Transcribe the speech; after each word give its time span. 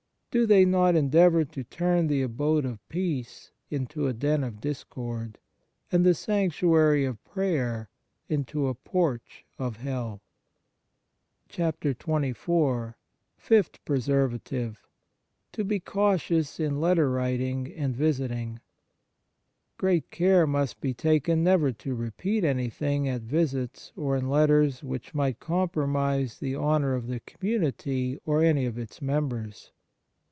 Do 0.37 0.45
they 0.47 0.63
not 0.63 0.95
endeavour 0.95 1.43
to 1.43 1.63
turn 1.65 2.07
the 2.07 2.21
abode 2.21 2.63
of 2.63 2.79
peace 2.87 3.51
into 3.69 4.07
a 4.07 4.13
den 4.13 4.45
of 4.45 4.61
discord, 4.61 5.39
and 5.91 6.05
the 6.05 6.13
sanctuary 6.13 7.03
of 7.03 7.21
prayer 7.25 7.89
into 8.29 8.67
a 8.69 8.73
porch 8.73 9.43
of 9.59 9.75
hell? 9.75 10.21
57 11.49 11.95
XXIV 11.95 12.95
FIFTH 13.35 13.83
PRESERVATIVE 13.83 14.87
To 15.51 15.63
be 15.65 15.81
cautious 15.81 16.61
in 16.61 16.79
letter 16.79 17.11
writing 17.11 17.69
and 17.73 17.93
visiting 17.93 18.61
GREAT 19.77 20.09
care 20.11 20.47
must 20.47 20.79
be 20.79 20.93
taken 20.93 21.43
never 21.43 21.73
to 21.73 21.93
repeat 21.93 22.45
anything 22.45 23.05
at 23.05 23.23
visits 23.23 23.91
or 23.97 24.15
in 24.15 24.29
letters 24.29 24.81
which 24.81 25.13
might 25.13 25.41
compromise 25.41 26.39
the 26.39 26.55
honour 26.55 26.95
of 26.95 27.07
the 27.07 27.19
community 27.19 28.17
or 28.25 28.41
any 28.41 28.65
of 28.65 28.77
its 28.77 29.01
members. 29.01 29.71